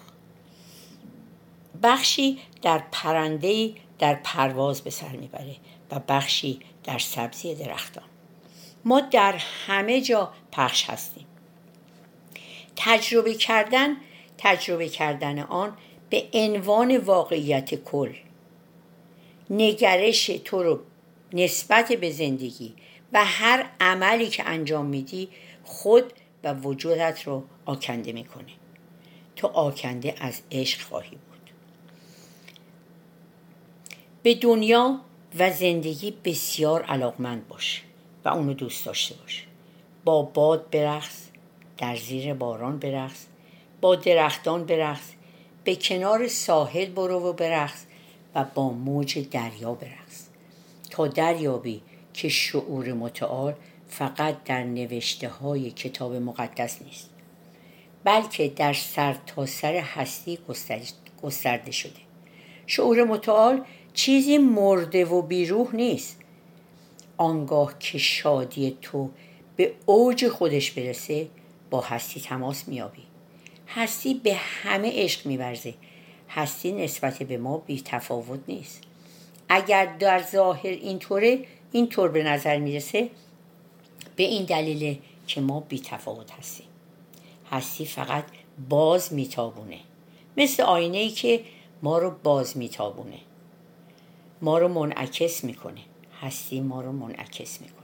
بخشی 1.84 2.40
در 2.62 2.84
پرنده 2.92 3.72
در 4.00 4.16
پرواز 4.24 4.82
به 4.82 4.90
سر 4.90 5.16
می‌بره 5.16 5.56
و 5.92 6.00
بخشی 6.08 6.60
در 6.84 7.00
سبزی 7.00 7.56
درختان. 7.56 8.04
ما 8.86 9.02
در 9.02 9.34
همه 9.68 10.02
جا 10.02 10.34
پخش 10.52 10.90
هستیم. 10.90 11.26
تجربه 12.76 13.34
کردن 13.34 13.98
تجربه 14.38 14.90
کردن 14.90 15.40
آن 15.40 15.78
به 16.14 16.24
عنوان 16.34 16.98
واقعیت 16.98 17.76
کل. 17.76 18.14
نگرش 19.50 20.26
تو 20.26 20.64
رو 20.64 20.80
نسبت 21.34 21.92
به 21.92 22.12
زندگی 22.12 22.74
و 23.14 23.26
هر 23.26 23.70
عملی 23.80 24.28
که 24.28 24.50
انجام 24.50 24.86
میدی 24.86 25.30
خود 25.64 26.14
و 26.44 26.54
وجودت 26.54 27.24
رو 27.26 27.44
آکنده 27.66 28.12
می‌کنه. 28.12 28.52
تو 29.36 29.48
آکنده 29.48 30.16
از 30.20 30.42
عشق 30.52 30.82
خواهی 30.82 31.10
بود. 31.10 31.50
به 34.24 34.36
دنیا 34.36 35.00
و 35.40 35.52
زندگی 35.52 36.14
بسیار 36.24 36.82
علاقمند 36.84 37.48
باش 37.48 37.84
و 38.26 38.30
اونو 38.30 38.54
دوست 38.54 38.86
داشته 38.86 39.16
باش. 39.16 39.48
با 40.04 40.22
باد 40.22 40.70
برقص 40.70 41.28
در 41.78 41.96
زیر 41.96 42.34
باران 42.34 42.80
برقص 42.80 43.26
با 43.82 43.96
درختان 43.96 44.66
برقص 44.66 45.12
به 45.64 45.76
کنار 45.76 46.28
ساحل 46.28 46.86
برو 46.86 47.20
و 47.20 47.34
برقص 47.34 47.84
و 48.36 48.46
با 48.56 48.70
موج 48.70 49.30
دریا 49.30 49.74
برقص. 49.74 50.28
تا 50.90 51.08
دریابی 51.08 51.82
که 52.14 52.30
شعور 52.30 52.94
متعال 52.94 53.54
فقط 53.88 54.44
در 54.44 54.64
نوشته 54.64 55.30
های 55.30 55.72
کتاب 55.72 56.16
مقدس 56.16 56.82
نیست 56.82 57.10
بلکه 58.04 58.48
در 58.48 58.74
سر 58.74 59.16
تا 59.28 59.46
سر 59.46 59.76
هستی 59.76 60.40
گسترده 61.22 61.72
شده. 61.72 62.00
شعور 62.68 63.04
متعال 63.04 63.62
چیزی 63.94 64.38
مرده 64.38 65.06
و 65.06 65.22
بیروح 65.22 65.76
نیست. 65.76 66.20
آنگاه 67.18 67.80
که 67.80 67.98
شادی 67.98 68.78
تو 68.82 69.10
به 69.56 69.74
اوج 69.86 70.28
خودش 70.28 70.72
برسه 70.72 71.28
با 71.70 71.82
هستی 71.82 72.22
تماس 72.22 72.68
میابی 72.68 73.04
هستی 73.76 74.14
به 74.14 74.36
همه 74.36 74.92
عشق 74.94 75.26
میورزه. 75.26 75.74
هستی 76.30 76.72
نسبت 76.72 77.24
به 77.24 77.38
ما 77.38 77.58
بی 77.58 77.82
تفاوت 77.86 78.40
نیست. 78.48 78.82
اگر 79.50 79.86
در 79.86 80.22
ظاهر 80.22 80.70
اینطوره 80.70 81.46
اینطور 81.72 82.10
به 82.10 82.24
نظر 82.24 82.58
می‌رسه 82.58 83.10
به 84.16 84.24
این 84.24 84.46
دلیل 84.46 85.00
که 85.28 85.42
ما 85.42 85.60
بی 85.60 85.80
تفاوت 85.80 86.32
هستیم. 86.32 86.66
هستی 87.52 87.86
فقط 87.86 88.26
باز 88.70 89.14
میتابونه. 89.14 89.80
مثل 90.38 90.64
آینه 90.64 90.98
ای 90.98 91.10
که 91.10 91.44
ما 91.82 91.98
رو 91.98 92.12
باز 92.24 92.58
میتابونه. 92.58 93.20
ما 94.42 94.58
رو 94.58 94.68
منعکس 94.68 95.44
می‌کنه. 95.44 95.82
هستی 96.22 96.62
ما 96.62 96.82
رو 96.82 96.92
منعکس 96.92 97.62
می‌کنه. 97.62 97.84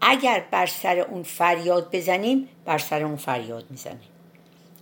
اگر 0.00 0.44
بر 0.50 0.66
سر 0.66 0.98
اون 0.98 1.22
فریاد 1.22 1.96
بزنیم 1.96 2.48
بر 2.64 2.78
سر 2.78 3.02
اون 3.02 3.16
فریاد 3.16 3.64
می‌زنیم 3.70 4.11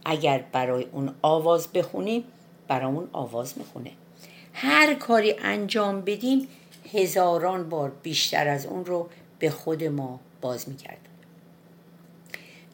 اگر 0.05 0.45
برای 0.53 0.85
اون 0.85 1.15
آواز 1.23 1.69
بخونیم 1.69 2.25
برامون 2.69 3.09
آواز 3.13 3.59
می‌خونه. 3.59 3.91
هر 4.53 4.95
کاری 4.95 5.35
انجام 5.39 6.01
بدیم 6.01 6.49
هزاران 6.93 7.69
بار 7.69 7.93
بیشتر 8.03 8.49
از 8.49 8.67
اون 8.67 8.85
رو 8.85 9.09
به 9.39 9.51
خود 9.51 9.85
ما 9.85 10.21
باز 10.41 10.69
میگردن 10.69 10.97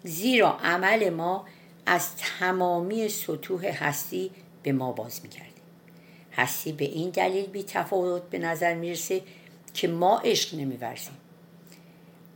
زیرا 0.05 0.51
عمل 0.51 1.11
ما 1.11 1.45
از 1.87 2.17
تمامی 2.17 3.09
سطوح 3.09 3.67
هستی 3.67 4.31
به 4.63 4.73
ما 4.73 4.93
باز 4.93 5.21
میگرده 5.23 5.47
هستی 6.33 6.73
به 6.73 6.85
این 6.85 7.11
دلیل 7.11 7.47
بی 7.47 7.63
تفاوت 7.63 8.23
به 8.23 8.39
نظر 8.39 8.75
می‌رسه 8.75 9.23
که 9.75 9.89
ما 9.89 10.19
عشق 10.19 10.55
نمیورزیم. 10.55 11.17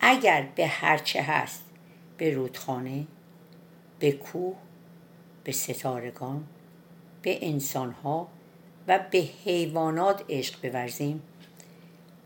اگر 0.01 0.49
به 0.55 0.67
هرچه 0.67 1.23
هست 1.23 1.65
به 2.17 2.35
رودخانه 2.35 3.07
به 3.99 4.13
کوه 4.13 4.57
به 5.45 5.53
ستارگان 5.53 6.45
به 7.23 7.47
انسانها 7.47 8.29
و 8.89 9.01
به 9.11 9.29
حیوانات 9.45 10.25
عشق 10.29 10.71
بورزیم. 10.71 11.23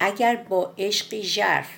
اگر 0.01 0.37
با 0.37 0.75
عشقی 0.79 1.23
ژرف 1.23 1.69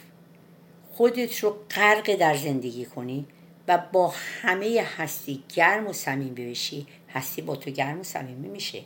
خودت 0.92 1.38
رو 1.38 1.56
غرق 1.70 2.16
در 2.16 2.36
زندگی 2.36 2.84
کنی 2.84 3.26
و 3.68 3.82
با 3.92 4.14
همه 4.42 4.86
هستی 4.96 5.42
گرم 5.54 5.86
و 5.86 5.92
صمیم 5.92 6.34
بشی 6.34 6.86
هستی 7.10 7.42
با 7.42 7.56
تو 7.56 7.70
گرم 7.70 8.00
و 8.00 8.02
صمیمی 8.02 8.48
میشه. 8.48 8.82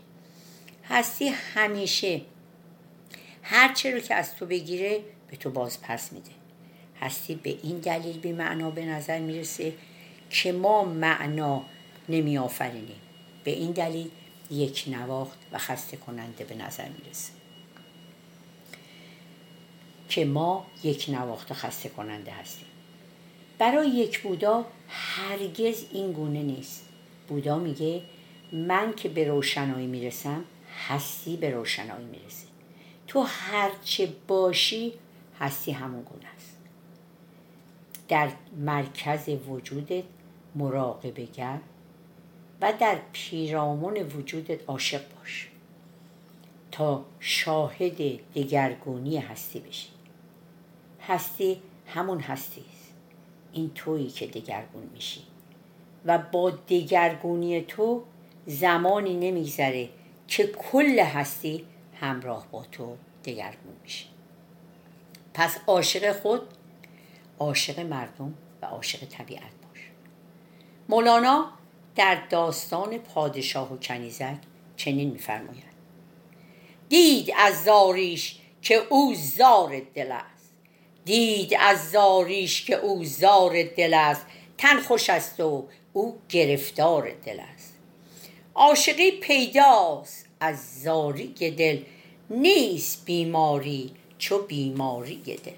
هستی 0.85 1.29
همیشه 1.29 2.21
هرچه 3.43 3.91
رو 3.91 4.01
که 4.01 4.15
از 4.15 4.35
تو 4.35 4.47
بگیره 4.47 5.01
به 5.31 5.37
تو 5.37 5.51
باز 5.51 5.83
پس 5.83 6.13
میده. 6.13 6.31
هستی 7.01 7.35
به 7.35 7.57
این 7.63 7.79
دلیل 7.79 8.19
بی 8.19 8.33
معنا 8.33 8.71
به 8.71 8.85
نظر 8.85 9.19
می‌رسه 9.19 9.73
که 10.31 10.53
ما 10.53 10.85
معنا 10.85 11.63
نمی 12.11 12.39
آفرینیم 12.39 13.01
به 13.45 13.51
این 13.51 13.71
دلیل 13.71 14.11
یک 14.51 14.85
نواخت 14.87 15.39
و 15.53 15.59
خسته 15.59 15.97
کننده 15.97 16.45
به 16.45 16.55
نظر 16.55 16.89
می‌رسه. 16.89 17.33
که 20.09 20.25
ما 20.25 20.67
یک 20.83 21.07
نواخت 21.09 21.51
و 21.51 21.55
خسته 21.55 21.89
کننده 21.89 22.31
هستیم. 22.31 22.67
برای 23.59 23.89
یک 23.89 24.21
بودا 24.21 24.67
هرگز 24.89 25.85
این 25.93 26.13
گونه 26.13 26.43
نیست. 26.43 26.89
بودا 27.29 27.59
میگه 27.59 28.03
من 28.53 28.95
که 28.95 29.09
به 29.09 29.29
روشنایی 29.29 29.87
می‌رسم 29.87 30.45
هستی 30.89 31.37
به 31.37 31.51
روشنایی 31.51 32.07
می‌رسه. 32.07 32.47
تو 33.07 33.23
هرچه 33.23 34.13
باشی 34.29 34.93
هستی 35.41 35.73
همون 35.73 36.03
گونه 36.03 36.27
است. 36.37 36.57
در 38.09 38.31
مرکز 38.57 39.29
وجودت 39.29 40.05
مراقبه 40.55 41.25
گر 41.25 41.59
و 42.61 42.73
در 42.73 42.99
پیرامون 43.13 43.97
وجودت 43.97 44.69
عاشق 44.69 45.01
باش 45.17 45.49
تا 46.73 47.05
شاهد 47.21 47.97
دگرگونی 48.35 49.19
هستی 49.19 49.61
بشی. 49.61 49.89
هستی 51.01 51.63
همون 51.87 52.21
هستی 52.21 52.61
است. 52.61 52.93
این 53.53 53.71
تویی 53.75 54.09
که 54.09 54.27
دگرگون 54.27 54.91
میشی. 54.95 55.21
و 56.05 56.19
با 56.19 56.51
دگرگونی 56.51 57.61
تو 57.61 58.03
زمانی 58.47 59.15
نمیگذره 59.15 59.89
که 60.29 60.47
کل 60.47 60.99
هستی 60.99 61.67
همراه 62.01 62.47
با 62.51 62.65
تو 62.73 62.97
دگرگون 63.25 63.75
میشه 63.83 64.07
پس 65.35 65.59
عاشق 65.67 66.13
خود 66.13 66.41
عاشق 67.39 67.81
مردم 67.81 68.35
و 68.63 68.67
عاشق 68.67 68.99
طبیعت 68.99 69.43
باش. 69.43 69.91
مولانا 70.89 71.51
در 71.97 72.15
داستان 72.31 72.99
پادشاه 72.99 73.73
و 73.73 73.77
کنیزک 73.77 74.37
چنین 74.77 75.11
میفرماید. 75.11 75.71
دید 76.89 77.33
از 77.39 77.65
زاریش 77.65 78.39
که 78.63 78.75
او 78.75 79.15
زار 79.17 79.81
دل 79.95 80.13
است. 80.13 80.51
دید 81.05 81.57
از 81.61 81.91
زاریش 81.91 82.65
که 82.65 82.77
او 82.77 83.05
زار 83.05 83.63
دل 83.63 83.95
است. 83.95 84.27
تن 84.59 84.81
خوش 84.81 85.11
است 85.11 85.41
و 85.41 85.69
او 85.93 86.19
گرفتار 86.29 87.11
دل 87.27 87.41
است. 87.55 87.75
عاشقی 88.55 89.11
پیداست 89.11 90.27
از 90.41 90.83
زاری 90.83 91.29
دل. 91.51 91.83
نیست 92.31 93.05
بیماری 93.05 93.95
چو 94.19 94.39
بیماری 94.39 95.17
دل. 95.17 95.53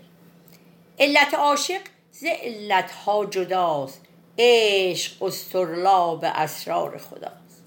علت 0.99 1.35
عاشق 1.35 1.81
ز 2.13 2.25
علتها 2.25 3.27
جداست. 3.27 4.02
عشق 4.39 5.23
استرلاب 5.23 6.25
اسرار 6.25 6.99
خداست. 6.99 7.65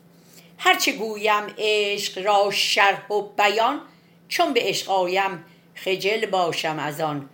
هرچه 0.57 0.91
گویم 0.91 1.53
عشق 1.57 2.25
را 2.25 2.51
شرح 2.51 3.07
و 3.07 3.21
بیان 3.21 3.81
چون 4.27 4.53
به 4.53 4.59
عشق 4.63 4.89
آیم 4.89 5.45
خجل 5.75 6.25
باشم 6.25 6.79
از 6.79 7.01
آن. 7.01 7.29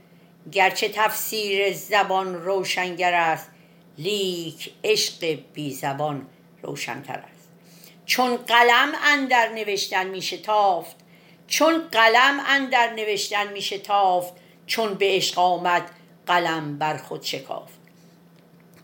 گرچه 0.51 0.89
تفسیر 0.89 1.73
زبان 1.73 2.33
روشنگر 2.35 3.13
است 3.13 3.49
لیک 3.97 4.71
عشق 4.83 5.39
بی 5.53 5.73
زبان 5.73 6.27
روشنتر 6.63 7.23
است. 7.33 7.49
چون 8.05 8.37
قلم 8.37 8.91
اندر 9.03 9.49
نوشتن 9.49 10.07
میشه 10.07 10.37
تافت 10.37 10.95
چون 11.47 11.87
قلم 11.91 12.39
اندر 12.47 12.93
نوشتن 12.93 13.53
میشه 13.53 13.77
تافت 13.77 14.33
چون 14.67 14.93
به 14.93 15.05
عشق 15.15 15.39
آمد 15.39 15.91
قلم 16.27 16.77
بر 16.77 16.97
خود 16.97 17.23
شکافت. 17.23 17.80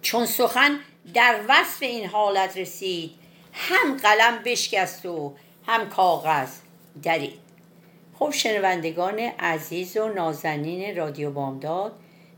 چون 0.02 0.26
سخن 0.26 0.80
در 1.14 1.40
وصف 1.50 1.82
این 1.82 2.08
حالت 2.08 2.58
رسید. 2.58 3.12
هم 3.54 3.98
قلم 3.98 4.44
بشکست 4.46 5.06
و 5.06 5.34
هم 5.68 5.90
کاغذ 5.90 6.50
درید. 7.04 7.40
خب 8.20 8.32
شنوندگان 8.32 9.20
عزیز 9.20 9.98
و 9.98 10.08
نازنین 10.08 10.98
رادیو 10.98 11.32
بامداد 11.32 11.94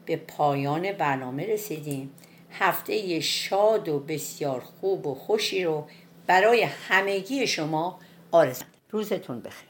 به 0.06 0.16
پایان 0.16 0.92
برنامه 0.92 1.46
رسیدیم. 1.46 2.12
هفته 2.52 3.20
شاد 3.20 3.90
و 3.90 4.00
بسیار 4.00 4.60
خوب 4.60 5.08
و 5.08 5.16
خوشی 5.16 5.64
رو 5.64 5.88
برای 6.28 6.64
همگی 6.64 7.48
شما 7.48 8.00
آرزو 8.32 8.66
روزتون 8.92 9.42
بخیر. 9.42 9.70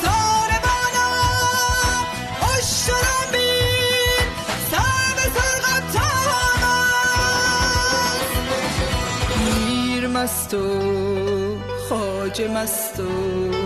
مست 10.23 10.53
و 10.53 11.57
خاج 11.89 12.41
مست 12.41 12.99
و 12.99 13.60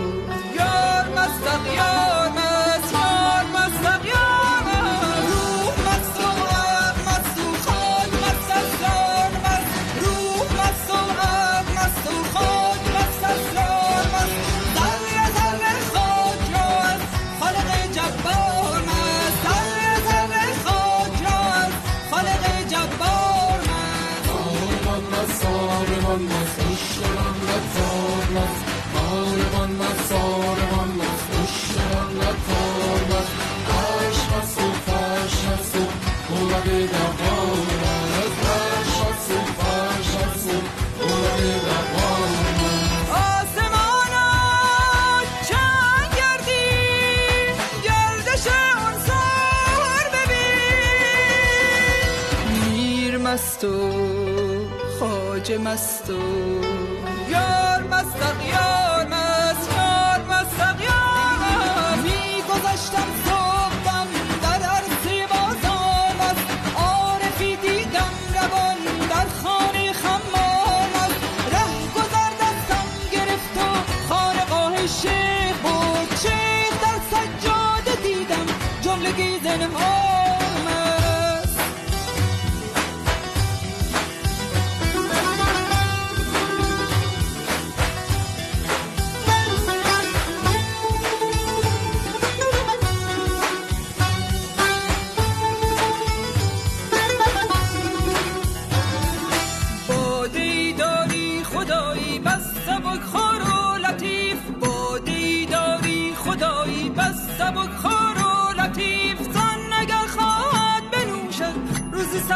مست 55.50 56.10
و 56.10 56.18
یار 57.30 57.82
مست 57.82 58.22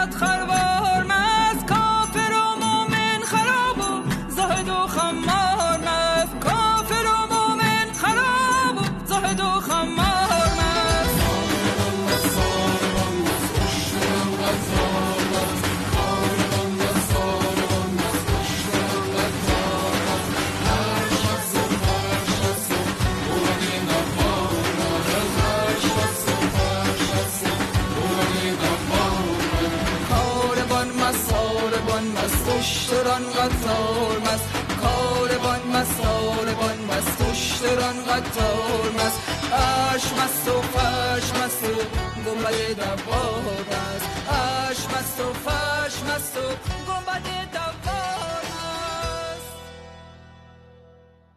Murat 0.00 0.14
Karva 0.18 0.59
قطار 33.40 34.18
مست 34.18 34.48
کاروان 34.80 35.60
مست 35.74 36.02
ساربان 36.02 36.78
مست 36.90 37.20
اشتران 37.30 38.04
قطار 38.04 38.90
مست. 38.98 39.18
اش 39.52 40.04
مست 40.04 40.48
و 40.48 40.62
فش 40.62 41.26
مست 41.38 41.64
و 41.64 41.74
گنبد 42.26 42.76
دوار 42.76 43.60
مست. 43.70 44.06
اش 44.30 44.78
مست 44.78 45.20
و 45.20 45.32
فش 45.32 45.94
مست 46.02 46.36
و 46.36 46.48
گنبد 46.92 47.26